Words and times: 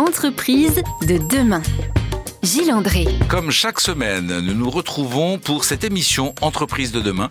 Entreprise 0.00 0.82
de 1.06 1.18
demain. 1.18 1.60
Gilles 2.42 2.72
André. 2.72 3.04
Comme 3.28 3.50
chaque 3.50 3.80
semaine, 3.80 4.40
nous 4.40 4.54
nous 4.54 4.70
retrouvons 4.70 5.36
pour 5.38 5.64
cette 5.64 5.84
émission 5.84 6.34
Entreprise 6.40 6.90
de 6.90 7.02
demain 7.02 7.28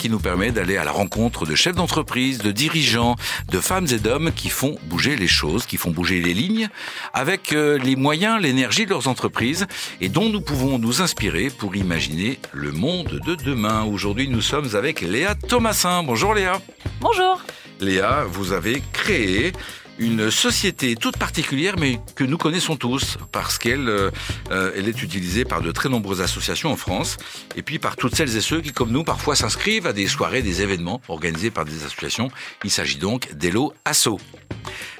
qui 0.00 0.10
nous 0.10 0.18
permet 0.18 0.50
d'aller 0.50 0.76
à 0.76 0.82
la 0.82 0.90
rencontre 0.90 1.46
de 1.46 1.54
chefs 1.54 1.76
d'entreprise, 1.76 2.38
de 2.38 2.50
dirigeants, 2.50 3.14
de 3.52 3.60
femmes 3.60 3.86
et 3.92 3.98
d'hommes 3.98 4.32
qui 4.32 4.48
font 4.48 4.78
bouger 4.86 5.14
les 5.14 5.28
choses, 5.28 5.64
qui 5.64 5.76
font 5.76 5.92
bouger 5.92 6.20
les 6.20 6.34
lignes 6.34 6.68
avec 7.14 7.52
euh, 7.52 7.78
les 7.78 7.94
moyens, 7.94 8.42
l'énergie 8.42 8.84
de 8.84 8.90
leurs 8.90 9.06
entreprises 9.06 9.68
et 10.00 10.08
dont 10.08 10.28
nous 10.28 10.40
pouvons 10.40 10.80
nous 10.80 11.00
inspirer 11.00 11.50
pour 11.50 11.76
imaginer 11.76 12.40
le 12.52 12.72
monde 12.72 13.20
de 13.24 13.36
demain. 13.36 13.84
Aujourd'hui, 13.84 14.26
nous 14.26 14.42
sommes 14.42 14.74
avec 14.74 15.02
Léa 15.02 15.36
Thomasin. 15.36 16.02
Bonjour 16.02 16.34
Léa. 16.34 16.60
Bonjour. 17.00 17.40
Léa, 17.78 18.24
vous 18.28 18.52
avez 18.52 18.82
créé 18.92 19.52
une 19.98 20.30
société 20.30 20.94
toute 20.94 21.16
particulière, 21.16 21.74
mais 21.78 22.00
que 22.14 22.24
nous 22.24 22.38
connaissons 22.38 22.76
tous, 22.76 23.18
parce 23.32 23.58
qu'elle 23.58 23.88
euh, 23.88 24.10
euh, 24.50 24.72
elle 24.76 24.88
est 24.88 25.02
utilisée 25.02 25.44
par 25.44 25.60
de 25.60 25.72
très 25.72 25.88
nombreuses 25.88 26.20
associations 26.20 26.70
en 26.70 26.76
France, 26.76 27.16
et 27.56 27.62
puis 27.62 27.78
par 27.78 27.96
toutes 27.96 28.14
celles 28.14 28.36
et 28.36 28.40
ceux 28.40 28.60
qui, 28.60 28.72
comme 28.72 28.90
nous, 28.90 29.04
parfois 29.04 29.34
s'inscrivent 29.34 29.86
à 29.86 29.92
des 29.92 30.06
soirées, 30.06 30.42
des 30.42 30.62
événements 30.62 31.00
organisés 31.08 31.50
par 31.50 31.64
des 31.64 31.84
associations. 31.84 32.30
Il 32.64 32.70
s'agit 32.70 32.98
donc 32.98 33.34
d'Elo 33.34 33.74
Asso. 33.84 34.18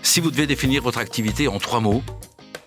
Si 0.02 0.20
vous 0.20 0.30
devez 0.30 0.46
définir 0.46 0.82
votre 0.82 0.98
activité 0.98 1.48
en 1.48 1.58
trois 1.58 1.80
mots, 1.80 2.02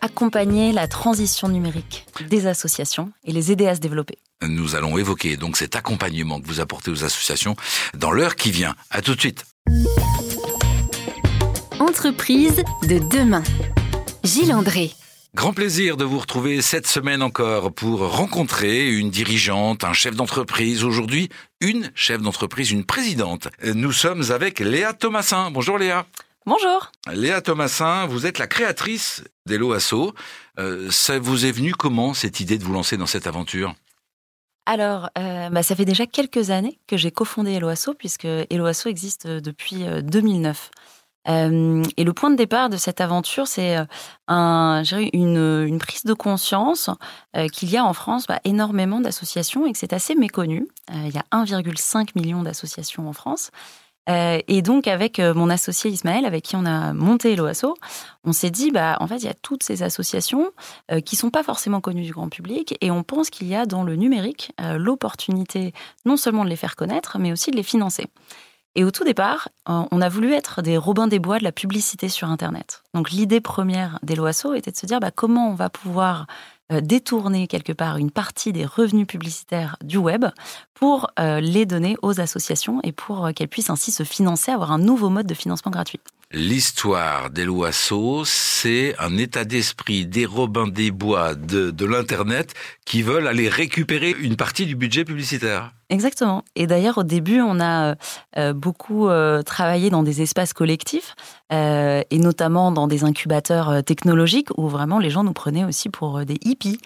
Accompagner 0.04 0.72
la 0.72 0.88
transition 0.88 1.48
numérique 1.48 2.08
des 2.28 2.48
associations 2.48 3.12
et 3.24 3.32
les 3.32 3.52
aider 3.52 3.68
à 3.68 3.76
se 3.76 3.82
développer. 3.82 4.18
nous 4.42 4.76
allons 4.76 4.98
évoquer 4.98 5.38
donc 5.38 5.58
cet 5.58 5.76
accompagnement 5.76 6.42
que 6.42 6.48
vous 6.48 6.60
apportez 6.60 6.90
aux 6.90 7.04
associations 7.04 7.56
dans 7.96 8.10
l'heure 8.10 8.36
qui 8.36 8.50
vient. 8.50 8.74
À 8.90 9.04
tout 9.04 9.14
de 9.14 9.20
suite. 9.20 9.46
Entreprise 11.82 12.62
de 12.84 13.00
demain. 13.00 13.42
Gilles 14.24 14.54
André. 14.54 14.92
Grand 15.34 15.52
plaisir 15.52 15.98
de 15.98 16.06
vous 16.06 16.20
retrouver 16.20 16.62
cette 16.62 16.86
semaine 16.86 17.24
encore 17.24 17.74
pour 17.74 18.08
rencontrer 18.08 18.88
une 18.88 19.10
dirigeante, 19.10 19.84
un 19.84 19.92
chef 19.92 20.16
d'entreprise. 20.16 20.84
Aujourd'hui, 20.84 21.30
une 21.60 21.92
chef 21.96 22.22
d'entreprise, 22.22 22.70
une 22.70 22.86
présidente. 22.86 23.48
Nous 23.64 23.92
sommes 23.92 24.26
avec 24.30 24.60
Léa 24.60 24.94
Thomasin. 24.94 25.50
Bonjour 25.50 25.80
Léa. 25.80 26.06
Bonjour. 26.46 26.92
Léa 27.12 27.42
Thomasin, 27.42 28.06
vous 28.06 28.28
êtes 28.28 28.38
la 28.38 28.46
créatrice 28.46 29.24
d'Elo 29.48 29.74
Asso. 29.74 30.14
Euh, 30.60 30.92
ça 30.92 31.18
vous 31.18 31.48
est 31.48 31.52
venu 31.52 31.74
comment 31.74 32.14
cette 32.14 32.40
idée 32.42 32.60
de 32.60 32.64
vous 32.64 32.74
lancer 32.74 32.96
dans 32.96 33.08
cette 33.08 33.26
aventure? 33.26 33.74
Alors, 34.66 35.10
euh, 35.18 35.50
bah, 35.50 35.64
ça 35.64 35.76
fait 35.76 35.86
déjà 35.86 36.06
quelques 36.06 36.52
années 36.52 36.78
que 36.88 36.96
j'ai 36.96 37.12
cofondé 37.12 37.54
Eloasso, 37.54 37.94
puisque 37.94 38.26
Eloasso 38.26 38.90
existe 38.90 39.26
euh, 39.26 39.42
depuis 39.42 39.84
euh, 39.84 40.02
2009. 40.02 40.70
Euh, 41.28 41.84
et 41.98 42.04
le 42.04 42.14
point 42.14 42.32
de 42.32 42.36
départ 42.36 42.70
de 42.70 42.78
cette 42.78 43.02
aventure, 43.02 43.48
c'est 43.48 43.78
euh, 43.78 43.86
une, 45.14 45.80
prise 45.80 46.04
de 46.04 46.14
conscience 46.14 46.90
euh, 47.36 47.48
qu'il 47.48 47.70
y 47.70 47.78
a 47.78 47.86
en 47.86 47.94
France 47.94 48.26
bah, 48.28 48.40
énormément 48.44 49.00
d'associations 49.00 49.66
et 49.66 49.72
que 49.72 49.78
c'est 49.78 49.94
assez 49.94 50.16
méconnu. 50.16 50.68
Il 50.94 51.14
y 51.14 51.18
a 51.18 51.26
1,5 51.32 52.10
million 52.16 52.44
d'associations 52.44 53.08
en 53.08 53.14
France. 53.14 53.52
Et 54.08 54.62
donc, 54.62 54.88
avec 54.88 55.20
mon 55.20 55.50
associé 55.50 55.90
Ismaël, 55.90 56.26
avec 56.26 56.44
qui 56.44 56.58
on 56.58 56.66
a 56.66 56.92
monté 56.92 57.32
Eloasso, 57.32 57.78
on 58.26 58.34
s'est 58.34 58.50
dit, 58.50 58.70
bah, 58.70 58.98
en 59.00 59.08
fait, 59.08 59.18
il 59.18 59.24
y 59.24 59.30
a 59.30 59.34
toutes 59.34 59.64
ces 59.64 59.84
associations 59.84 60.52
qui 61.06 61.16
sont 61.16 61.30
pas 61.30 61.44
forcément 61.44 61.80
connues 61.80 62.02
du 62.02 62.12
grand 62.12 62.28
public, 62.28 62.76
et 62.82 62.92
on 62.92 63.04
pense 63.04 63.30
qu'il 63.30 63.48
y 63.48 63.56
a 63.56 63.66
dans 63.66 63.84
le 63.84 63.96
numérique 63.96 64.52
l'opportunité 64.60 65.74
non 66.04 66.18
seulement 66.18 66.44
de 66.44 66.50
les 66.50 66.58
faire 66.58 66.76
connaître, 66.76 67.20
mais 67.20 67.32
aussi 67.32 67.52
de 67.52 67.56
les 67.56 67.64
financer. 67.64 68.08
Et 68.76 68.84
au 68.86 68.92
tout 68.92 69.04
départ, 69.04 69.50
on 69.66 70.02
a 70.02 70.08
voulu 70.08 70.32
être 70.32 70.62
des 70.62 70.78
Robins 70.78 71.08
des 71.08 71.20
Bois 71.20 71.40
de 71.40 71.44
la 71.44 71.52
publicité 71.52 72.08
sur 72.08 72.30
Internet. 72.30 72.84
Donc 72.94 73.12
l'idée 73.12 73.42
première 73.42 74.00
d'Eloasso 74.02 74.54
était 74.54 74.72
de 74.72 74.78
se 74.78 74.86
dire 74.86 75.02
bah, 75.02 75.12
comment 75.12 75.50
on 75.50 75.56
va 75.56 75.70
pouvoir 75.70 76.28
détourner 76.80 77.48
quelque 77.48 77.74
part 77.74 77.98
une 77.98 78.12
partie 78.12 78.54
des 78.54 78.66
revenus 78.66 79.08
publicitaires 79.08 79.76
du 79.84 79.98
web 79.98 80.26
pour 80.74 81.12
euh, 81.20 81.40
les 81.40 81.66
donner 81.66 81.96
aux 82.02 82.20
associations 82.20 82.80
et 82.84 82.92
pour 82.92 83.26
euh, 83.26 83.32
qu'elles 83.34 83.48
puissent 83.48 83.70
ainsi 83.70 83.92
se 83.92 84.04
financer, 84.04 84.52
avoir 84.52 84.72
un 84.72 84.80
nouveau 84.80 85.10
mode 85.10 85.28
de 85.28 85.34
financement 85.34 85.72
gratuit. 85.72 86.00
L'histoire 86.34 87.30
d'Elo 87.30 87.66
Asso, 87.66 88.24
c'est 88.24 88.96
un 88.98 89.18
état 89.18 89.44
d'esprit 89.44 90.06
des 90.06 90.26
Robins 90.26 90.68
des 90.68 90.90
Bois 90.90 91.36
de, 91.36 91.72
de 91.72 91.86
l'Internet 91.86 92.54
qui 92.86 93.02
veulent 93.02 93.28
aller 93.28 93.50
récupérer 93.50 94.16
une 94.18 94.38
partie 94.38 94.66
du 94.66 94.78
budget 94.78 95.04
publicitaire. 95.04 95.74
Exactement. 95.90 96.46
Et 96.56 96.68
d'ailleurs, 96.68 97.00
au 97.00 97.04
début, 97.04 97.42
on 97.42 97.60
a 97.60 97.96
euh, 98.38 98.54
beaucoup 98.54 99.10
euh, 99.10 99.42
travaillé 99.42 99.90
dans 99.90 100.04
des 100.04 100.22
espaces 100.22 100.54
collectifs 100.54 101.16
euh, 101.52 102.02
et 102.10 102.18
notamment 102.18 102.72
dans 102.72 102.88
des 102.88 103.04
incubateurs 103.04 103.70
euh, 103.70 103.82
technologiques 103.82 104.50
où 104.58 104.70
vraiment 104.70 105.00
les 105.00 105.10
gens 105.10 105.24
nous 105.24 105.34
prenaient 105.34 105.66
aussi 105.66 105.90
pour 105.90 106.20
euh, 106.20 106.26
des 106.26 106.38
hippies 106.44 106.80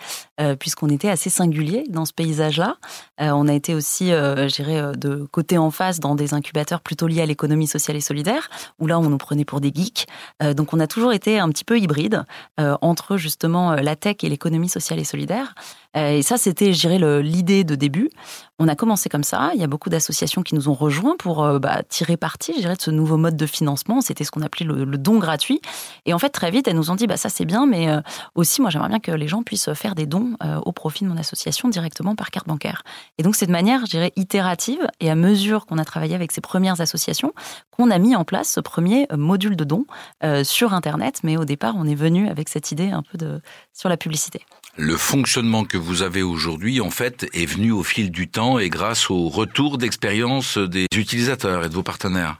puisqu'on 0.60 0.90
était 0.90 1.10
assez 1.10 1.30
singulier 1.30 1.86
dans 1.88 2.04
ce 2.04 2.12
paysage-là. 2.12 2.76
On 3.20 3.48
a 3.48 3.54
été 3.54 3.74
aussi, 3.74 4.10
je 4.10 4.54
dirais, 4.54 4.92
de 4.98 5.26
côté 5.32 5.58
en 5.58 5.72
face 5.72 6.02
dans 6.02 6.14
des 6.14 6.34
incubateurs 6.34 6.82
plutôt 6.82 7.08
liés 7.08 7.22
à 7.22 7.26
l'économie 7.26 7.68
sociale 7.68 7.96
et 7.96 8.02
solidaire 8.02 8.50
où 8.78 8.86
là, 8.86 9.00
on 9.00 9.10
nous 9.10 9.18
prenait 9.18 9.46
pour 9.46 9.62
des 9.62 9.72
geeks. 9.74 10.08
Donc, 10.42 10.74
on 10.74 10.80
a 10.82 10.88
toujours 10.88 11.14
été 11.14 11.40
un 11.40 11.48
petit 11.48 11.64
peu 11.64 11.80
hybride 11.80 12.26
entre 12.58 13.16
justement 13.16 13.76
la 13.76 13.96
tech 13.96 14.18
et 14.24 14.30
l'économie 14.30 14.68
sociale 14.68 15.00
et 15.00 15.06
solidaire. 15.06 15.56
Et 15.96 16.22
ça, 16.22 16.38
c'était, 16.38 16.74
je 16.74 16.82
dirais, 16.82 17.22
l'idée 17.22 17.64
de 17.64 17.76
début. 17.76 18.10
On 18.58 18.70
a 18.70 18.76
commencé 18.76 19.10
comme 19.10 19.24
ça. 19.24 19.52
Il 19.54 19.60
y 19.60 19.66
a 19.66 19.68
beaucoup 19.68 19.90
d'associations 19.90 20.42
qui 20.42 20.56
nous 20.56 20.70
ont 20.70 20.74
rejoints 20.74 21.18
pour 21.18 21.44
euh, 21.44 21.60
bah, 21.60 21.84
tirer 21.90 22.16
parti, 22.16 22.54
je 22.56 22.62
dirais, 22.62 22.76
de 22.76 22.82
ce 22.82 22.90
nouveau 22.90 23.18
mode 23.18 23.36
de 23.36 23.46
financement. 23.46 24.00
C'était 24.00 24.24
ce 24.24 24.32
qu'on 24.32 24.42
appelait 24.42 24.66
le, 24.66 24.86
don 24.98 25.20
gratuit. 25.20 25.60
Et 26.06 26.14
en 26.14 26.20
fait, 26.20 26.30
très 26.30 26.52
vite, 26.52 26.66
elles 26.68 26.76
nous 26.78 26.90
ont 26.90 26.96
dit, 26.96 27.06
bah 27.06 27.18
ça 27.18 27.28
c'est 27.28 27.44
bien, 27.44 27.66
mais 27.66 27.90
euh, 27.90 28.00
aussi, 28.34 28.62
moi, 28.62 28.70
j'aimerais 28.70 28.88
bien 28.88 29.00
que 29.00 29.12
les 29.12 29.28
gens 29.28 29.44
puissent 29.44 29.74
faire 29.74 29.94
des 29.94 30.06
dons 30.06 30.38
euh, 30.42 30.62
au 30.66 30.72
profit 30.72 31.04
de 31.04 31.10
mon 31.10 31.18
association 31.18 31.68
directement 31.68 32.16
par 32.16 32.32
carte 32.32 32.48
bancaire. 32.48 32.84
Et 33.18 33.24
donc, 33.24 33.36
c'est 33.36 33.46
de 33.46 33.52
manière, 33.52 33.82
je 33.86 33.92
dirais, 33.92 34.14
itérative 34.16 34.88
et 35.02 35.10
à 35.10 35.16
mesure 35.16 35.66
qu'on 35.66 35.78
a 35.78 35.86
travaillé 35.86 36.16
avec 36.16 36.32
ces 36.32 36.42
premières 36.42 36.80
associations, 36.80 37.34
qu'on 37.72 37.92
a 37.92 37.98
mis 37.98 38.16
en 38.16 38.24
place 38.24 38.50
ce 38.50 38.62
premier 38.62 39.06
module 39.14 39.58
de 39.58 39.66
don 39.66 39.86
euh, 40.24 40.46
sur 40.46 40.74
Internet. 40.74 41.20
Mais 41.24 41.36
au 41.36 41.44
départ, 41.44 41.76
on 41.78 41.86
est 41.86 41.96
venu 41.96 42.30
avec 42.30 42.48
cette 42.48 42.72
idée 42.72 42.92
un 42.92 43.02
peu 43.02 43.18
de 43.18 43.42
sur 43.74 43.90
la 43.90 43.98
publicité. 43.98 44.46
Le 44.78 44.98
fonctionnement 44.98 45.64
que 45.64 45.78
vous 45.78 46.02
avez 46.02 46.22
aujourd'hui, 46.22 46.82
en 46.82 46.90
fait, 46.90 47.30
est 47.34 47.46
venu 47.46 47.72
au 47.72 47.82
fil 47.82 48.12
du 48.12 48.28
temps 48.28 48.60
et 48.60 48.70
grâce 48.70 49.10
au 49.10 49.30
retour 49.30 49.78
d'expérience 49.78 50.58
des 50.58 50.88
utilisateurs 50.94 51.64
et 51.64 51.70
de 51.70 51.74
vos 51.74 51.84
partenaires. 51.84 52.38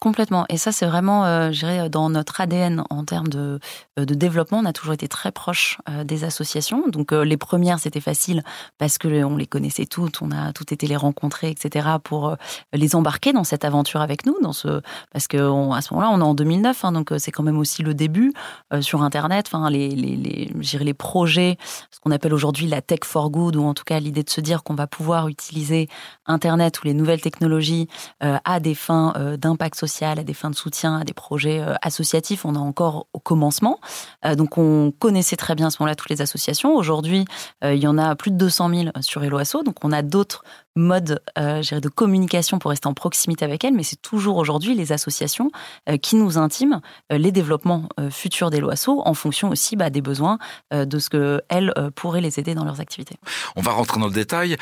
Complètement. 0.00 0.44
Et 0.48 0.56
ça, 0.56 0.72
c'est 0.72 0.86
vraiment, 0.86 1.24
euh, 1.24 1.50
je 1.52 1.60
dirais, 1.60 1.90
dans 1.90 2.10
notre 2.10 2.40
ADN 2.40 2.84
en 2.90 3.04
termes 3.04 3.28
de, 3.28 3.58
euh, 3.98 4.04
de 4.04 4.14
développement. 4.14 4.58
On 4.58 4.64
a 4.64 4.72
toujours 4.72 4.94
été 4.94 5.08
très 5.08 5.32
proche 5.32 5.78
euh, 5.88 6.04
des 6.04 6.24
associations. 6.24 6.88
Donc, 6.88 7.12
euh, 7.12 7.24
les 7.24 7.36
premières, 7.36 7.78
c'était 7.78 8.00
facile 8.00 8.42
parce 8.78 8.98
que 8.98 9.08
on 9.24 9.36
les 9.36 9.46
connaissait 9.46 9.86
toutes, 9.86 10.22
on 10.22 10.30
a 10.30 10.52
toutes 10.52 10.72
été 10.72 10.86
les 10.86 10.96
rencontrer, 10.96 11.50
etc., 11.50 11.88
pour 12.02 12.28
euh, 12.28 12.36
les 12.72 12.94
embarquer 12.94 13.32
dans 13.32 13.44
cette 13.44 13.64
aventure 13.64 14.00
avec 14.00 14.26
nous. 14.26 14.36
Dans 14.42 14.52
ce, 14.52 14.80
parce 15.12 15.26
que 15.26 15.38
ce 15.38 15.94
moment-là, 15.94 16.10
on 16.12 16.20
est 16.20 16.24
en 16.24 16.34
2009, 16.34 16.84
hein, 16.84 16.92
donc 16.92 17.12
euh, 17.12 17.18
c'est 17.18 17.30
quand 17.30 17.42
même 17.42 17.58
aussi 17.58 17.82
le 17.82 17.94
début 17.94 18.32
euh, 18.72 18.80
sur 18.80 19.02
Internet. 19.02 19.50
Les, 19.70 19.90
les, 19.90 20.16
les, 20.54 20.94
projets, 20.94 21.56
ce 21.90 22.00
qu'on 22.00 22.10
appelle 22.10 22.34
aujourd'hui 22.34 22.66
la 22.66 22.82
tech 22.82 23.00
for 23.04 23.30
good, 23.30 23.56
ou 23.56 23.64
en 23.64 23.74
tout 23.74 23.84
cas 23.84 24.00
l'idée 24.00 24.22
de 24.22 24.30
se 24.30 24.40
dire 24.40 24.62
qu'on 24.62 24.74
va 24.74 24.86
pouvoir 24.86 25.28
utiliser 25.28 25.88
Internet 26.26 26.80
ou 26.80 26.86
les 26.86 26.94
nouvelles 26.94 27.20
technologies 27.20 27.88
euh, 28.22 28.38
à 28.44 28.60
des 28.60 28.74
fins 28.74 29.12
euh, 29.16 29.36
d'impact 29.36 29.76
social, 29.76 29.87
à 30.02 30.14
des 30.14 30.34
fins 30.34 30.50
de 30.50 30.54
soutien, 30.54 30.98
à 30.98 31.04
des 31.04 31.12
projets 31.12 31.60
euh, 31.60 31.74
associatifs. 31.82 32.44
On 32.44 32.54
est 32.54 32.58
encore 32.58 33.06
au 33.12 33.18
commencement. 33.18 33.80
Euh, 34.24 34.34
donc, 34.34 34.58
on 34.58 34.92
connaissait 34.98 35.36
très 35.36 35.54
bien 35.54 35.68
à 35.68 35.70
ce 35.70 35.78
moment-là 35.80 35.96
toutes 35.96 36.10
les 36.10 36.22
associations. 36.22 36.74
Aujourd'hui, 36.74 37.24
euh, 37.64 37.74
il 37.74 37.82
y 37.82 37.86
en 37.86 37.98
a 37.98 38.14
plus 38.16 38.30
de 38.30 38.36
200 38.36 38.70
000 38.74 38.90
sur 39.00 39.24
Eloasso. 39.24 39.62
Donc, 39.62 39.76
on 39.82 39.92
a 39.92 40.02
d'autres 40.02 40.44
modes 40.78 41.20
euh, 41.38 41.60
de 41.62 41.88
communication 41.88 42.58
pour 42.58 42.70
rester 42.70 42.86
en 42.88 42.94
proximité 42.94 43.44
avec 43.44 43.64
elles, 43.64 43.74
mais 43.74 43.82
c'est 43.82 44.00
toujours 44.00 44.36
aujourd'hui 44.36 44.74
les 44.74 44.92
associations 44.92 45.50
euh, 45.88 45.96
qui 45.98 46.16
nous 46.16 46.38
intiment 46.38 46.80
euh, 47.12 47.18
les 47.18 47.32
développements 47.32 47.88
futurs 48.10 48.50
d'Eloasso 48.50 49.02
en 49.04 49.14
fonction 49.14 49.50
aussi 49.50 49.76
bah, 49.76 49.90
des 49.90 50.00
besoins 50.00 50.38
de 50.72 50.98
ce 50.98 51.10
que 51.10 51.42
elles 51.48 51.72
euh, 51.76 51.90
pourraient 51.94 52.20
les 52.20 52.38
aider 52.38 52.54
dans 52.54 52.64
leurs 52.64 52.80
activités. 52.80 53.16
On 53.56 53.60
va 53.62 53.72
rentrer 53.72 53.98
dans 54.00 54.06
le 54.06 54.12
détail. 54.12 54.56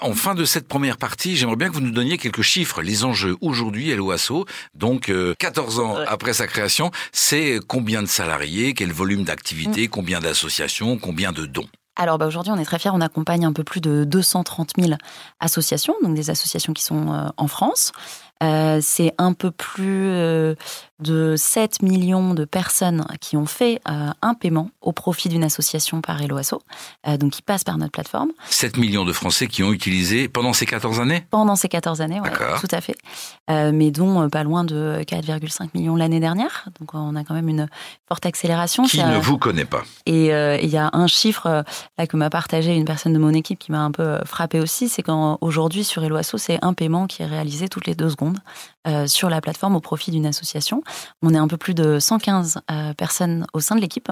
En 0.00 0.12
fin 0.12 0.34
de 0.34 0.44
cette 0.44 0.68
première 0.68 0.96
partie, 0.96 1.36
j'aimerais 1.36 1.56
bien 1.56 1.68
que 1.68 1.74
vous 1.74 1.80
nous 1.80 1.90
donniez 1.92 2.18
quelques 2.18 2.42
chiffres. 2.42 2.82
Les 2.82 3.04
enjeux 3.04 3.36
aujourd'hui, 3.40 3.90
Hello 3.90 4.10
Asso, 4.10 4.44
donc 4.74 5.08
euh, 5.08 5.34
14 5.38 5.80
ans 5.80 5.88
Ouais. 5.98 6.04
après 6.06 6.32
sa 6.34 6.46
création, 6.46 6.90
c'est 7.12 7.60
combien 7.66 8.02
de 8.02 8.08
salariés, 8.08 8.74
quel 8.74 8.92
volume 8.92 9.24
d'activité, 9.24 9.88
combien 9.88 10.20
d'associations, 10.20 10.98
combien 10.98 11.32
de 11.32 11.46
dons? 11.46 11.68
Alors 11.98 12.16
bah, 12.16 12.26
aujourd'hui, 12.26 12.52
on 12.52 12.58
est 12.58 12.64
très 12.64 12.78
fiers. 12.78 12.92
On 12.94 13.00
accompagne 13.02 13.44
un 13.44 13.52
peu 13.52 13.64
plus 13.64 13.80
de 13.80 14.04
230 14.04 14.70
000 14.78 14.92
associations, 15.40 15.94
donc 16.02 16.14
des 16.14 16.30
associations 16.30 16.72
qui 16.72 16.82
sont 16.82 17.12
euh, 17.12 17.28
en 17.36 17.48
France. 17.48 17.92
c'est 18.40 19.12
un 19.18 19.32
peu 19.34 19.50
plus 19.50 20.56
de 21.00 21.34
7 21.36 21.82
millions 21.82 22.34
de 22.34 22.44
personnes 22.44 23.06
qui 23.20 23.36
ont 23.36 23.46
fait 23.46 23.80
un 23.86 24.34
paiement 24.34 24.70
au 24.80 24.92
profit 24.92 25.28
d'une 25.28 25.44
association 25.44 26.00
par 26.00 26.20
Eloasso, 26.20 26.62
donc 27.18 27.32
qui 27.32 27.42
passe 27.42 27.64
par 27.64 27.78
notre 27.78 27.92
plateforme. 27.92 28.30
7 28.48 28.76
millions 28.76 29.04
de 29.04 29.12
Français 29.12 29.46
qui 29.46 29.62
ont 29.62 29.72
utilisé 29.72 30.28
pendant 30.28 30.52
ces 30.52 30.66
14 30.66 31.00
années? 31.00 31.24
Pendant 31.30 31.56
ces 31.56 31.68
14 31.68 32.00
années, 32.00 32.20
oui, 32.20 32.28
tout 32.60 32.68
à 32.70 32.80
fait. 32.80 32.96
mais 33.48 33.90
dont 33.90 34.28
pas 34.28 34.44
loin 34.44 34.64
de 34.64 35.02
4,5 35.06 35.70
millions 35.74 35.96
l'année 35.96 36.20
dernière. 36.20 36.68
Donc 36.80 36.94
on 36.94 37.14
a 37.16 37.24
quand 37.24 37.34
même 37.34 37.48
une 37.48 37.68
forte 38.08 38.26
accélération. 38.26 38.84
Qui 38.84 39.02
ne 39.02 39.18
vous 39.18 39.38
connaît 39.38 39.64
pas 39.64 39.84
Et 40.06 40.26
il 40.26 40.68
y 40.68 40.76
a 40.76 40.90
un 40.92 41.06
chiffre 41.06 41.64
là 41.96 42.06
que 42.06 42.16
m'a 42.16 42.30
partagé 42.30 42.74
une 42.74 42.84
personne 42.84 43.12
de 43.12 43.18
mon 43.18 43.34
équipe 43.34 43.58
qui 43.58 43.72
m'a 43.72 43.80
un 43.80 43.92
peu 43.92 44.18
frappé 44.24 44.60
aussi, 44.60 44.88
c'est 44.88 45.02
qu'aujourd'hui 45.02 45.84
sur 45.84 46.02
Eloasso, 46.04 46.38
c'est 46.38 46.58
un 46.62 46.74
paiement 46.74 47.06
qui 47.06 47.22
est 47.22 47.26
réalisé 47.26 47.68
toutes 47.68 47.86
les 47.86 47.94
deux 47.94 48.10
secondes 48.10 48.38
sur 49.06 49.28
la 49.28 49.40
plateforme 49.40 49.76
au 49.76 49.80
profit 49.80 50.10
d'une 50.10 50.26
association. 50.26 50.82
On 51.22 51.34
est 51.34 51.38
un 51.38 51.48
peu 51.48 51.56
plus 51.56 51.74
de 51.74 51.98
115 51.98 52.60
personnes 52.96 53.46
au 53.52 53.60
sein 53.60 53.76
de 53.76 53.80
l'équipe. 53.80 54.10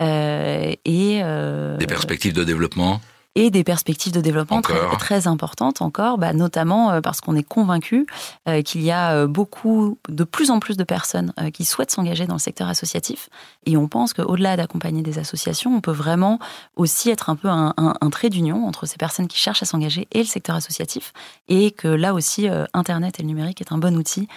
et 0.00 0.78
des 0.84 1.86
perspectives 1.86 2.32
de 2.32 2.44
développement? 2.44 3.00
Et 3.36 3.50
des 3.50 3.62
perspectives 3.62 4.12
de 4.12 4.20
développement 4.20 4.62
très, 4.62 5.26
importantes 5.26 5.82
encore, 5.82 6.18
bah, 6.18 6.32
notamment 6.32 6.90
euh, 6.90 7.00
parce 7.00 7.20
qu'on 7.20 7.36
est 7.36 7.42
convaincu 7.42 8.06
euh, 8.48 8.62
qu'il 8.62 8.82
y 8.82 8.90
a 8.90 9.12
euh, 9.12 9.26
beaucoup, 9.26 9.98
de 10.08 10.24
plus 10.24 10.50
en 10.50 10.58
plus 10.58 10.76
de 10.76 10.84
personnes 10.84 11.32
qui 11.52 11.64
souhaitent 11.64 11.90
s'engager 11.90 12.26
dans 12.26 12.34
le 12.34 12.40
secteur 12.40 12.68
associatif. 12.68 13.28
Et 13.66 13.76
on 13.76 13.88
pense 13.88 14.14
qu'au-delà 14.14 14.56
d'accompagner 14.56 15.02
des 15.02 15.18
associations, 15.18 15.74
on 15.74 15.80
peut 15.80 15.92
vraiment 15.92 16.38
aussi 16.76 17.10
être 17.10 17.28
un 17.28 17.36
peu 17.36 17.48
un, 17.48 17.74
trait 18.10 18.30
d'union 18.30 18.66
entre 18.66 18.86
ces 18.86 18.96
personnes 18.96 19.28
qui 19.28 19.36
cherchent 19.36 19.62
à 19.62 19.66
s'engager 19.66 20.08
et 20.12 20.20
le 20.20 20.24
secteur 20.24 20.56
associatif. 20.56 21.12
Et 21.48 21.72
que 21.72 21.88
là 21.88 22.14
aussi, 22.14 22.48
Internet 22.72 23.18
et 23.18 23.22
le 23.22 23.28
numérique 23.28 23.60
est 23.60 23.72
un 23.72 23.78
bon 23.78 23.96
outil 23.96 24.28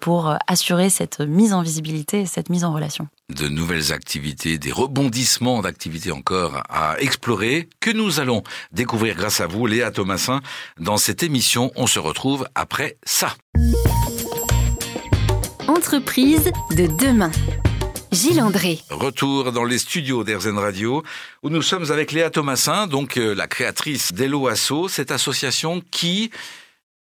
pour 0.00 0.34
assurer 0.48 0.90
cette 0.90 1.20
mise 1.20 1.52
en 1.52 1.62
visibilité 1.62 2.22
et 2.22 2.26
cette 2.26 2.48
mise 2.48 2.64
en 2.64 2.72
relation 2.72 3.08
de 3.34 3.46
nouvelles 3.48 3.92
activités, 3.92 4.58
des 4.58 4.72
rebondissements 4.72 5.60
d'activités 5.60 6.12
encore 6.12 6.62
à 6.68 6.96
explorer 6.98 7.68
que 7.80 7.90
nous 7.90 8.20
allons 8.20 8.42
découvrir 8.72 9.16
grâce 9.16 9.40
à 9.40 9.46
vous, 9.46 9.66
Léa 9.66 9.90
Thomasin. 9.90 10.40
Dans 10.78 10.96
cette 10.96 11.22
émission, 11.22 11.70
on 11.76 11.86
se 11.86 11.98
retrouve 11.98 12.48
après 12.54 12.96
ça. 13.04 13.36
Entreprise 15.66 16.50
de 16.70 16.86
demain. 16.98 17.30
Gilles 18.10 18.40
André. 18.40 18.80
Retour 18.88 19.52
dans 19.52 19.64
les 19.64 19.78
studios 19.78 20.24
d'Airzen 20.24 20.58
Radio, 20.58 21.02
où 21.42 21.50
nous 21.50 21.60
sommes 21.60 21.92
avec 21.92 22.12
Léa 22.12 22.30
Thomasin, 22.30 22.86
donc 22.86 23.18
euh, 23.18 23.34
la 23.34 23.46
créatrice 23.46 24.14
d'Elo 24.14 24.48
Asso, 24.48 24.88
cette 24.88 25.10
association 25.10 25.82
qui 25.90 26.30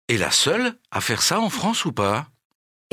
est 0.09 0.17
la 0.17 0.31
seule 0.31 0.73
à 0.89 1.01
faire 1.01 1.21
ça 1.21 1.39
en 1.39 1.51
France 1.51 1.85
ou 1.85 1.91
pas? 1.91 2.27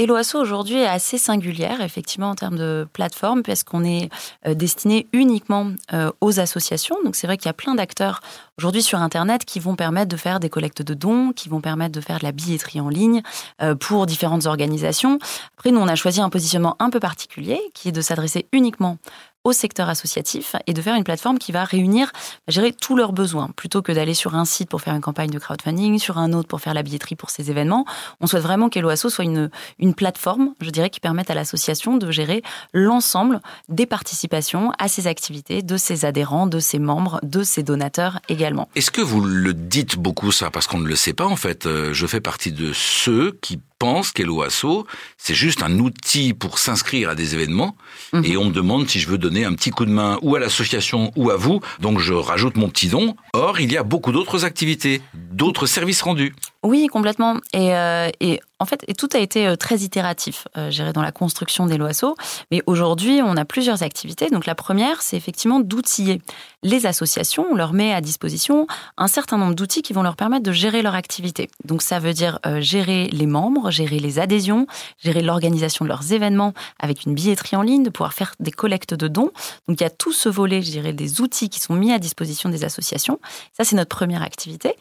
Eloasso 0.03 0.41
aujourd'hui 0.41 0.79
est 0.79 0.87
assez 0.87 1.17
singulière, 1.17 1.81
effectivement, 1.81 2.31
en 2.31 2.35
termes 2.35 2.57
de 2.57 2.89
plateforme, 2.93 3.45
parce 3.45 3.63
qu'on 3.63 3.85
est 3.85 4.11
euh, 4.49 4.55
destiné 4.55 5.07
uniquement 5.13 5.71
euh, 5.93 6.11
aux 6.21 6.41
associations. 6.41 6.97
Donc 7.05 7.15
c'est 7.15 7.29
vrai 7.29 7.37
qu'il 7.37 7.47
y 7.47 7.51
a 7.51 7.55
plein 7.55 7.77
d'acteurs 7.77 8.21
aujourd'hui 8.59 8.83
sur 8.83 8.99
Internet 8.99 9.45
qui 9.45 9.61
vont 9.61 9.77
permettre 9.77 10.09
de 10.09 10.17
faire 10.17 10.41
des 10.41 10.51
collectes 10.51 10.83
de 10.83 10.95
dons, 10.95 11.33
qui 11.33 11.49
vont 11.49 11.61
permettre 11.61 11.93
de 11.93 12.01
faire 12.01 12.19
de 12.19 12.25
la 12.25 12.33
billetterie 12.33 12.81
en 12.81 12.89
ligne 12.89 13.23
euh, 13.63 13.77
pour 13.77 14.07
différentes 14.07 14.47
organisations. 14.47 15.21
Après, 15.57 15.71
nous, 15.71 15.79
on 15.79 15.87
a 15.87 15.95
choisi 15.95 16.21
un 16.21 16.31
positionnement 16.31 16.75
un 16.81 16.91
peu 16.91 16.99
particulier, 16.99 17.61
qui 17.73 17.91
est 17.91 17.93
de 17.93 18.01
s'adresser 18.01 18.47
uniquement 18.53 18.99
au 19.45 19.53
secteur 19.53 19.89
associatif 19.89 20.57
et 20.67 20.75
de 20.75 20.83
faire 20.83 20.95
une 20.95 21.05
plateforme 21.05 21.39
qui 21.39 21.53
va 21.53 21.65
réunir, 21.65 22.13
gérer 22.49 22.73
tous 22.73 22.97
leurs 22.97 23.13
besoins. 23.13 23.49
Plutôt 23.57 23.83
que 23.83 23.93
d'aller 23.93 24.15
sur 24.15 24.35
un 24.35 24.45
site 24.45 24.69
pour 24.69 24.81
faire 24.81 24.95
une 24.95 25.01
campagne 25.01 25.31
de 25.31 25.39
crowdfunding, 25.39 25.99
sur 25.99 26.19
un 26.19 26.33
autre 26.33 26.49
pour 26.49 26.61
faire 26.61 26.75
la 26.75 26.83
billetterie 26.83 27.17
pour 27.17 27.31
ces 27.31 27.51
événements, 27.51 27.85
on 28.21 28.27
souhaite 28.27 28.43
vraiment 28.43 28.69
qu'Eloasso 28.69 29.11
soit 29.11 29.25
une, 29.25 29.51
une 29.79 29.95
plateforme, 29.95 30.55
je 30.61 30.71
dirais, 30.71 30.91
qui 30.91 31.01
permette 31.01 31.31
à 31.31 31.35
l'association 31.35 31.97
de 31.97 32.11
gérer 32.11 32.43
l'ensemble 32.73 33.41
des 33.69 33.87
participations 33.87 34.73
à 34.79 34.89
ses 34.89 35.07
activités, 35.07 35.63
de 35.63 35.77
ses 35.77 36.05
adhérents, 36.05 36.47
de 36.47 36.59
ses 36.59 36.79
membres, 36.79 37.19
de 37.23 37.43
ses 37.43 37.63
donateurs 37.63 38.21
également. 38.29 38.69
Est-ce 38.75 38.91
que 38.91 39.01
vous 39.01 39.23
le 39.23 39.55
dites 39.55 39.97
beaucoup 39.97 40.33
ça? 40.33 40.51
Parce 40.51 40.67
qu'on 40.67 40.79
ne 40.79 40.89
le 40.89 40.97
sait 40.97 41.13
pas 41.13 41.27
en 41.27 41.37
fait. 41.37 41.67
Euh, 41.67 41.93
je 41.93 42.07
fais 42.07 42.21
partie 42.21 42.53
de 42.53 42.73
ceux 42.73 43.33
qui 43.41 43.61
pense 43.83 44.13
qu'Eloasso, 44.13 44.87
c'est 45.19 45.35
juste 45.35 45.61
un 45.65 45.81
outil 45.81 46.35
pour 46.35 46.61
s'inscrire 46.61 47.09
à 47.09 47.17
des 47.17 47.35
événements. 47.35 47.77
Mhm. 48.13 48.25
Et 48.25 48.37
on 48.37 48.45
me 48.45 48.53
demande 48.53 48.89
si 48.89 49.01
je 49.01 49.09
veux 49.09 49.19
donner 49.19 49.45
un 49.45 49.55
petit 49.55 49.71
coup 49.71 49.85
de 49.85 49.91
main 49.91 50.21
ou 50.23 50.37
à 50.37 50.39
l'association 50.39 51.11
ou 51.17 51.31
à 51.31 51.37
vous. 51.37 51.59
Donc 51.81 51.99
je 51.99 52.15
rajoute 52.15 52.57
mon 52.57 52.69
petit 52.69 52.87
don. 52.87 53.17
Or, 53.33 53.59
il 53.59 53.73
y 53.73 53.77
a 53.77 53.83
beaucoup 53.83 54.13
d'autres 54.13 54.45
activités, 54.45 55.03
d'autres 55.33 55.67
services 55.67 56.01
rendus. 56.01 56.33
Oui, 56.63 56.87
complètement. 56.87 57.37
Et, 57.53 57.75
euh, 57.75 58.11
et 58.21 58.41
en 58.63 58.65
fait, 58.65 58.87
tout 58.97 59.09
a 59.13 59.19
été 59.19 59.49
euh, 59.49 59.57
très 59.57 59.79
itératif, 59.79 60.47
euh, 60.57 60.71
géré 60.71 60.93
dans 60.93 61.03
la 61.03 61.11
construction 61.11 61.67
des 61.67 61.77
loasso. 61.77 62.15
Mais 62.53 62.63
aujourd'hui, 62.67 63.21
on 63.21 63.37
a 63.37 63.45
plusieurs 63.45 63.83
activités. 63.83 64.31
Donc 64.31 64.47
la 64.47 64.55
première, 64.55 65.03
c'est 65.03 65.17
effectivement 65.17 65.59
d'outiller 65.59 66.23
les 66.63 66.87
associations. 66.87 67.45
On 67.51 67.57
leur 67.57 67.73
met 67.73 67.93
à 67.93 68.01
disposition 68.01 68.69
un 68.97 69.09
certain 69.09 69.37
nombre 69.37 69.57
d'outils 69.57 69.83
qui 69.83 69.93
vont 69.93 70.05
leur 70.05 70.15
permettre 70.15 70.45
de 70.45 70.53
gérer 70.53 70.83
leur 70.83 70.95
activité. 70.95 71.51
Donc 71.65 71.83
ça 71.83 71.99
veut 71.99 72.13
dire 72.13 72.39
euh, 72.47 72.61
gérer 72.61 73.09
les 73.09 73.27
membres, 73.27 73.73
gérer 73.73 73.99
les 73.99 74.21
adhésions, 74.21 74.69
gérer 75.03 75.23
l'organisation 75.23 75.85
de 75.85 75.89
leurs 75.89 76.13
événements 76.13 76.55
avec 76.79 77.05
une 77.05 77.15
billetterie 77.15 77.57
en 77.57 77.63
ligne, 77.63 77.83
de 77.83 77.91
pouvoir 77.91 78.15
faire 78.15 78.35
des 78.39 78.53
collectes 78.53 78.95
de 78.95 79.09
dons. 79.09 79.33
Donc 79.67 79.81
il 79.81 79.83
y 79.83 79.87
a 79.87 79.91
tout 79.91 80.13
ce 80.13 80.29
volet, 80.29 80.63
je 80.63 80.71
dirais, 80.71 80.93
des 80.93 81.21
outils 81.21 81.49
qui 81.49 81.59
sont 81.59 81.75
mis 81.75 81.93
à 81.93 81.99
disposition 81.99 82.49
des 82.49 82.63
associations. 82.63 83.19
Ça, 83.57 83.65
c'est 83.65 83.75
notre 83.75 83.97
première 83.97 84.23
activité. 84.23 84.77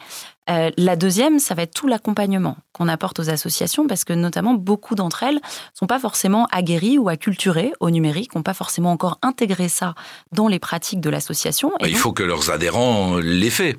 Euh, 0.49 0.71
la 0.75 0.95
deuxième, 0.95 1.39
ça 1.39 1.53
va 1.53 1.63
être 1.63 1.73
tout 1.73 1.87
l'accompagnement 1.87 2.57
qu'on 2.73 2.87
apporte 2.87 3.19
aux 3.19 3.29
associations, 3.29 3.87
parce 3.87 4.03
que 4.03 4.13
notamment 4.13 4.53
beaucoup 4.53 4.95
d'entre 4.95 5.23
elles 5.23 5.39
sont 5.73 5.87
pas 5.87 5.99
forcément 5.99 6.47
aguerries 6.51 6.97
ou 6.97 7.09
acculturées 7.09 7.73
au 7.79 7.89
numérique, 7.89 8.35
n'ont 8.35 8.43
pas 8.43 8.53
forcément 8.53 8.91
encore 8.91 9.19
intégré 9.21 9.69
ça 9.69 9.93
dans 10.31 10.47
les 10.47 10.59
pratiques 10.59 10.99
de 10.99 11.09
l'association. 11.09 11.71
Il 11.81 11.95
faut 11.95 12.11
que 12.11 12.23
leurs 12.23 12.49
adhérents 12.49 13.17
l'aient 13.17 13.49
fait. 13.49 13.77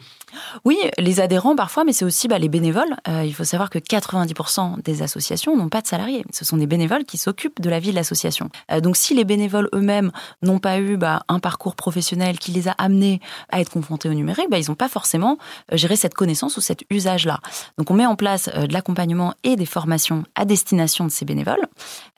Oui, 0.65 0.79
les 0.99 1.21
adhérents 1.21 1.57
parfois, 1.57 1.85
mais 1.85 1.93
c'est 1.93 2.05
aussi 2.05 2.29
bah, 2.29 2.39
les 2.39 2.49
bénévoles. 2.49 2.97
Euh, 3.09 3.25
il 3.25 3.35
faut 3.35 3.45
savoir 3.45 3.71
que 3.71 3.79
90% 3.79 4.83
des 4.83 5.03
associations 5.03 5.57
n'ont 5.57 5.69
pas 5.69 5.81
de 5.81 5.87
salariés. 5.87 6.25
Ce 6.33 6.45
sont 6.45 6.57
des 6.57 6.67
bénévoles 6.67 7.05
qui 7.05 7.19
s'occupent 7.19 7.61
de 7.61 7.71
la 7.71 7.79
vie 7.81 7.91
de 7.91 7.97
l'association. 7.97 8.49
Euh, 8.71 8.81
donc 8.81 8.97
si 8.97 9.15
les 9.15 9.25
bénévoles 9.25 9.69
eux-mêmes 9.75 10.11
n'ont 10.43 10.59
pas 10.59 10.79
eu 10.79 10.97
bah, 10.97 11.23
un 11.29 11.39
parcours 11.39 11.77
professionnel 11.77 12.39
qui 12.39 12.53
les 12.53 12.69
a 12.69 12.73
amenés 12.73 13.21
à 13.51 13.61
être 13.61 13.71
confrontés 13.71 14.09
au 14.09 14.15
numérique, 14.15 14.49
bah, 14.51 14.59
ils 14.59 14.69
n'ont 14.69 14.77
pas 14.77 14.89
forcément 14.89 15.39
euh, 15.73 15.77
géré 15.77 15.97
cette 15.97 16.15
connaissance 16.15 16.57
ou 16.57 16.61
cet 16.61 16.85
usage-là. 16.91 17.41
Donc 17.79 17.91
on 17.91 17.95
met 17.95 18.07
en 18.07 18.17
place 18.17 18.49
de 18.49 18.73
l'accompagnement 18.73 19.35
et 19.45 19.57
des 19.57 19.67
formations 19.67 20.25
à 20.35 20.45
destination 20.45 21.05
de 21.05 21.11
ces 21.11 21.25
bénévoles. 21.25 21.67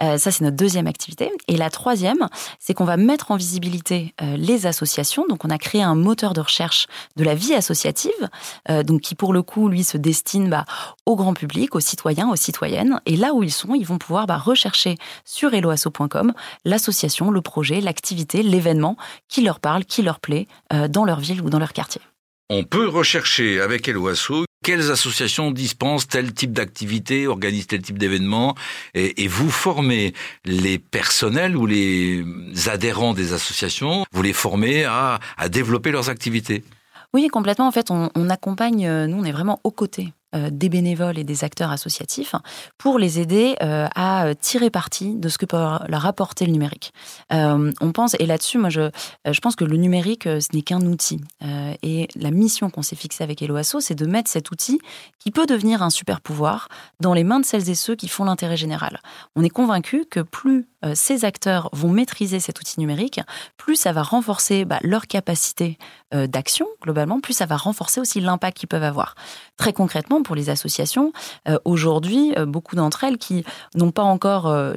ça, 0.01 0.19
c'est 0.19 0.43
notre 0.43 0.57
deuxième 0.57 0.87
activité. 0.87 1.31
Et 1.49 1.57
la 1.57 1.71
troisième, 1.71 2.29
c'est 2.59 2.75
qu'on 2.75 2.85
va 2.85 2.97
mettre 2.97 3.31
en 3.31 3.37
visibilité 3.37 4.15
les 4.21 4.67
associations. 4.67 5.25
Donc 5.29 5.45
on 5.45 5.51
a 5.51 5.59
créé 5.59 5.83
un 5.83 5.95
moteur 5.95 6.35
de 6.35 6.41
recherche 6.41 6.87
de 7.17 7.25
la 7.25 7.35
vie 7.35 7.55
associative 7.55 8.04
euh, 8.71 8.83
donc 8.83 9.03
qui 9.03 9.15
pour 9.15 9.33
le 9.33 9.43
coup, 9.43 9.69
lui, 9.69 9.85
se 9.85 9.97
destine 9.97 10.49
bah, 10.49 10.65
au 11.07 11.17
grand 11.17 11.35
public, 11.35 11.75
aux 11.75 11.81
citoyens, 11.81 12.29
aux 12.31 12.37
citoyennes. 12.37 13.01
Et 13.07 13.17
là 13.17 13.35
où 13.35 13.43
ils 13.43 13.53
sont, 13.53 13.75
ils 13.75 13.87
vont 13.87 13.99
pouvoir 13.99 14.27
bah, 14.27 14.39
rechercher 14.39 14.97
sur 15.25 15.55
eloasso.com 15.55 16.33
l'association, 16.65 17.31
le 17.31 17.41
projet, 17.41 17.81
l'activité, 17.81 18.43
l'événement 18.43 18.97
qui 19.29 19.43
leur 19.43 19.61
parle, 19.61 19.85
qui 19.85 20.03
leur 20.03 20.21
plaît 20.21 20.47
euh, 20.73 20.89
dans 20.89 21.05
leur 21.05 21.21
ville 21.21 21.43
ou 21.43 21.51
dans 21.51 21.59
leur 21.59 21.73
quartier. 21.73 22.01
On 22.51 22.63
peut 22.63 22.87
rechercher 22.87 23.61
avec 23.61 23.89
Eloasso 23.89 24.45
quelles 24.63 24.91
associations 24.91 25.51
dispensent 25.51 26.07
tel 26.07 26.33
type 26.33 26.53
d'activité, 26.53 27.27
organisent 27.27 27.67
tel 27.67 27.83
type 27.83 27.99
d'événement, 27.99 28.55
et, 28.95 29.29
vous 29.29 29.51
formez 29.51 30.15
les 30.45 30.79
personnels 30.79 31.57
ou 31.57 31.67
les 31.67 32.25
adhérents 32.67 33.15
des 33.15 33.33
associations, 33.33 34.05
vous 34.13 34.23
les 34.23 34.33
formez 34.33 34.85
à 34.85 35.21
développer 35.51 35.91
leurs 35.91 36.11
activités. 36.11 36.65
Oui, 37.15 37.29
complètement. 37.29 37.69
En 37.69 37.71
fait, 37.71 37.93
on, 37.93 38.29
accompagne, 38.29 38.87
euh, 38.87 39.07
nous, 39.07 39.19
on 39.19 39.25
est 39.25 39.33
vraiment 39.33 39.61
aux 39.63 39.71
côtés 39.71 40.13
euh, 40.35 40.51
des 40.51 40.69
bénévoles 40.69 41.17
et 41.17 41.23
des 41.23 41.45
acteurs 41.45 41.71
associatifs 41.71 42.35
pour 42.77 42.99
les 42.99 43.21
aider 43.21 43.55
euh, 43.63 43.87
à 43.95 44.35
tirer 44.35 44.69
parti 44.69 45.15
de 45.15 45.29
ce 45.29 45.39
que 45.39 45.47
peut 45.47 45.57
leur 45.57 46.07
apporter 46.07 46.45
le 46.45 46.51
numérique. 46.51 46.93
on 47.31 47.93
pense, 47.93 48.17
et 48.19 48.27
là-dessus, 48.27 48.59
moi, 48.59 48.69
je, 48.69 48.91
pense 49.41 49.55
que 49.55 49.65
le 49.65 49.77
numérique, 49.77 50.25
ce 50.25 50.49
n'est 50.53 50.63
qu'un 50.63 50.81
outil. 50.81 51.21
et 51.83 52.09
la 52.17 52.33
mission 52.33 52.69
qu'on 52.69 52.83
s'est 52.83 52.97
fixée 52.97 53.23
avec 53.23 53.43
Eloasso, 53.43 53.79
c'est 53.79 53.95
de 53.95 54.07
mettre 54.07 54.29
cet 54.29 54.51
outil 54.51 54.81
qui 55.21 55.31
peut 55.31 55.47
devenir 55.47 55.83
un 55.83 55.91
super 55.91 56.21
pouvoir 56.21 56.69
dans 56.99 57.15
les 57.15 57.23
mains 57.23 57.39
de 57.39 57.45
celles 57.45 57.71
et 57.71 57.77
ceux 57.77 57.95
qui 57.95 58.09
font 58.09 58.25
l'intérêt 58.25 58.57
général. 58.57 58.99
On 59.37 59.45
est 59.45 59.51
convaincu 59.51 60.05
que 60.11 60.21
plus 60.21 60.67
ces 60.95 61.25
acteurs 61.25 61.71
vont 61.73 61.91
maîtriser 61.91 62.41
cet 62.41 62.59
outil 62.61 62.81
numérique, 62.81 63.21
plus 63.57 63.77
ça 63.77 63.93
va 63.93 64.03
renforcer 64.03 64.65
bah, 64.65 64.79
leur 64.83 65.07
capacité 65.07 65.79
d'action, 66.15 66.67
globalement, 66.83 67.21
plus 67.21 67.35
ça 67.35 67.47
va 67.47 67.57
renforcer 67.57 68.01
aussi 68.01 68.21
l'impact 68.21 68.59
qu'ils 68.59 68.69
peuvent 68.69 68.83
avoir. 68.83 69.15
Très 69.57 69.73
concrètement, 69.73 70.23
pour 70.23 70.35
les 70.35 70.51
associations, 70.51 71.13
euh, 71.49 71.59
aujourd'hui, 71.65 72.33
euh, 72.37 72.47
beaucoup 72.47 72.77
d'entre 72.77 73.05
elles 73.05 73.19
qui 73.19 73.45
n'ont 73.75 73.91
pas 73.91 74.03
encore, 74.03 74.47
euh, 74.47 74.75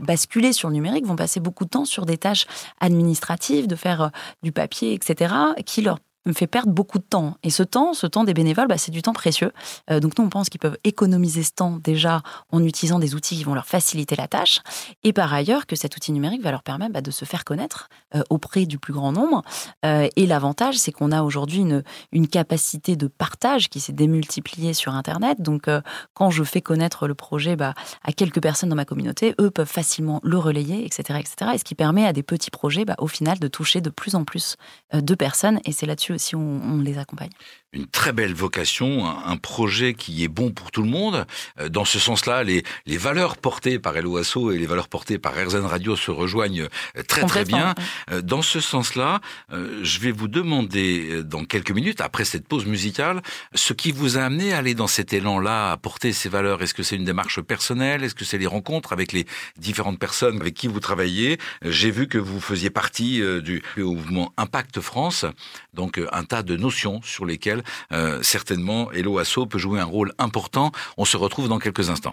basculé 0.00 0.52
sur 0.52 0.68
le 0.68 0.74
numérique, 0.74 1.06
vont 1.06 1.16
passer 1.16 1.40
beaucoup 1.40 1.64
de 1.64 1.70
temps 1.70 1.84
sur 1.84 2.06
des 2.06 2.18
tâches 2.18 2.46
administratives, 2.80 3.66
de 3.66 3.76
faire 3.76 4.10
du 4.42 4.52
papier, 4.52 4.94
etc., 4.94 5.34
qui 5.64 5.82
leur 5.82 5.98
me 6.26 6.32
fait 6.32 6.46
perdre 6.46 6.70
beaucoup 6.70 6.98
de 6.98 7.04
temps. 7.04 7.36
Et 7.42 7.50
ce 7.50 7.62
temps, 7.62 7.94
ce 7.94 8.06
temps 8.06 8.24
des 8.24 8.34
bénévoles, 8.34 8.66
bah, 8.66 8.78
c'est 8.78 8.90
du 8.90 9.02
temps 9.02 9.12
précieux. 9.12 9.52
Euh, 9.90 10.00
donc 10.00 10.18
nous, 10.18 10.24
on 10.24 10.28
pense 10.28 10.48
qu'ils 10.48 10.60
peuvent 10.60 10.76
économiser 10.84 11.42
ce 11.42 11.52
temps 11.52 11.78
déjà 11.82 12.22
en 12.50 12.62
utilisant 12.62 12.98
des 12.98 13.14
outils 13.14 13.36
qui 13.36 13.44
vont 13.44 13.54
leur 13.54 13.66
faciliter 13.66 14.16
la 14.16 14.28
tâche. 14.28 14.60
Et 15.04 15.12
par 15.12 15.32
ailleurs, 15.32 15.66
que 15.66 15.76
cet 15.76 15.96
outil 15.96 16.12
numérique 16.12 16.42
va 16.42 16.50
leur 16.50 16.62
permettre 16.62 16.92
bah, 16.92 17.00
de 17.00 17.10
se 17.10 17.24
faire 17.24 17.44
connaître 17.44 17.88
euh, 18.14 18.22
auprès 18.30 18.66
du 18.66 18.78
plus 18.78 18.92
grand 18.92 19.12
nombre. 19.12 19.42
Euh, 19.84 20.08
et 20.16 20.26
l'avantage, 20.26 20.76
c'est 20.76 20.92
qu'on 20.92 21.12
a 21.12 21.22
aujourd'hui 21.22 21.60
une, 21.60 21.82
une 22.12 22.28
capacité 22.28 22.96
de 22.96 23.06
partage 23.06 23.68
qui 23.68 23.80
s'est 23.80 23.92
démultipliée 23.92 24.74
sur 24.74 24.94
Internet. 24.94 25.40
Donc 25.40 25.68
quand 26.14 26.30
je 26.30 26.44
fais 26.44 26.60
connaître 26.60 27.06
le 27.06 27.14
projet 27.14 27.56
bah, 27.56 27.74
à 28.04 28.12
quelques 28.12 28.40
personnes 28.40 28.68
dans 28.68 28.76
ma 28.76 28.84
communauté, 28.84 29.34
eux 29.40 29.50
peuvent 29.50 29.66
facilement 29.66 30.20
le 30.22 30.38
relayer, 30.38 30.84
etc. 30.84 31.18
etc. 31.20 31.52
et 31.54 31.58
ce 31.58 31.64
qui 31.64 31.74
permet 31.74 32.06
à 32.06 32.12
des 32.12 32.22
petits 32.22 32.50
projets, 32.50 32.84
au 32.98 33.06
final, 33.06 33.38
de 33.38 33.48
toucher 33.48 33.80
de 33.80 33.90
plus 33.90 34.14
en 34.14 34.24
plus 34.24 34.56
de 34.92 35.14
personnes. 35.14 35.60
Et 35.64 35.72
c'est 35.72 35.86
là-dessus 35.86 36.15
aussi 36.16 36.34
on, 36.34 36.60
on 36.62 36.80
les 36.80 36.98
accompagne 36.98 37.30
une 37.76 37.86
très 37.86 38.12
belle 38.12 38.34
vocation, 38.34 39.06
un, 39.06 39.36
projet 39.36 39.92
qui 39.92 40.24
est 40.24 40.28
bon 40.28 40.50
pour 40.50 40.70
tout 40.70 40.82
le 40.82 40.88
monde. 40.88 41.26
Euh, 41.60 41.68
dans 41.68 41.84
ce 41.84 41.98
sens-là, 41.98 42.42
les, 42.42 42.64
les 42.86 42.96
valeurs 42.96 43.36
portées 43.36 43.78
par 43.78 44.00
LOASO 44.00 44.50
et 44.50 44.58
les 44.58 44.66
valeurs 44.66 44.88
portées 44.88 45.18
par 45.18 45.34
RZN 45.34 45.66
Radio 45.66 45.94
se 45.94 46.10
rejoignent 46.10 46.68
euh, 46.96 47.02
très 47.06 47.24
très 47.26 47.44
bien. 47.44 47.74
Euh, 48.10 48.22
dans 48.22 48.40
ce 48.40 48.60
sens-là, 48.60 49.20
je 49.50 50.00
vais 50.00 50.10
vous 50.10 50.28
demander 50.28 51.22
dans 51.22 51.44
quelques 51.44 51.70
minutes, 51.70 52.00
après 52.00 52.24
cette 52.24 52.48
pause 52.48 52.64
musicale, 52.64 53.20
ce 53.54 53.72
qui 53.74 53.92
vous 53.92 54.16
a 54.16 54.22
amené 54.22 54.54
à 54.54 54.58
aller 54.58 54.74
dans 54.74 54.86
cet 54.86 55.12
élan-là, 55.12 55.72
à 55.72 55.76
porter 55.76 56.12
ces 56.12 56.28
valeurs. 56.28 56.62
Est-ce 56.62 56.74
que 56.74 56.82
c'est 56.82 56.96
une 56.96 57.04
démarche 57.04 57.40
personnelle? 57.42 58.02
Est-ce 58.02 58.14
que 58.14 58.24
c'est 58.24 58.38
les 58.38 58.46
rencontres 58.46 58.92
avec 58.92 59.12
les 59.12 59.26
différentes 59.58 59.98
personnes 59.98 60.40
avec 60.40 60.54
qui 60.54 60.66
vous 60.66 60.80
travaillez? 60.80 61.38
J'ai 61.62 61.90
vu 61.90 62.08
que 62.08 62.18
vous 62.18 62.40
faisiez 62.40 62.70
partie 62.70 63.20
du 63.42 63.62
mouvement 63.76 64.32
Impact 64.36 64.80
France, 64.80 65.26
donc 65.74 66.00
un 66.12 66.24
tas 66.24 66.42
de 66.42 66.56
notions 66.56 67.00
sur 67.02 67.26
lesquelles 67.26 67.62
euh, 67.92 68.22
certainement 68.22 68.90
Hello 68.92 69.18
Asso 69.18 69.46
peut 69.48 69.58
jouer 69.58 69.80
un 69.80 69.84
rôle 69.84 70.12
important. 70.18 70.72
On 70.96 71.04
se 71.04 71.16
retrouve 71.16 71.48
dans 71.48 71.58
quelques 71.58 71.90
instants. 71.90 71.96